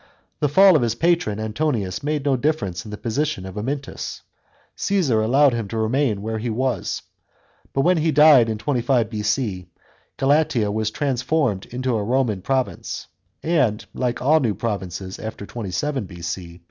The 0.39 0.49
fall 0.49 0.75
of 0.75 0.81
his 0.81 0.95
patron 0.95 1.39
Antonius 1.39 2.01
made 2.01 2.25
no 2.25 2.35
difference 2.35 2.85
in 2.85 2.89
the 2.89 2.97
position 2.97 3.45
of 3.45 3.55
Amyntas; 3.55 4.21
Caesar 4.75 5.21
allowed 5.21 5.53
him 5.53 5.67
to 5.67 5.77
remain 5.77 6.23
where 6.23 6.39
he 6.39 6.49
was. 6.49 7.03
But 7.71 7.81
when 7.81 7.97
he 7.97 8.11
died, 8.11 8.49
in 8.49 8.57
25 8.57 9.11
B.C., 9.11 9.69
r, 9.75 9.81
Galatia 10.17 10.71
was 10.71 10.89
transformed 10.89 11.67
into 11.67 11.95
a 11.95 12.03
Roman 12.03 12.41
province, 12.41 13.09
and 13.43 13.85
(like 13.93 14.23
all 14.23 14.39
new 14.39 14.55
provinces 14.55 15.19
after 15.19 15.45
27 15.45 16.05
B.C.) 16.05 16.59